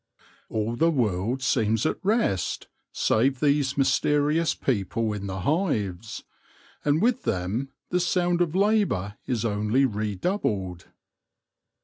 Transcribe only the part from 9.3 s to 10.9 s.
only redoubled.